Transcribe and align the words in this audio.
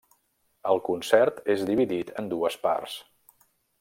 El 0.69 0.79
concert 0.87 1.37
és 1.55 1.61
dividit 1.67 2.11
en 2.23 2.31
dues 2.33 2.57
parts. 2.65 2.97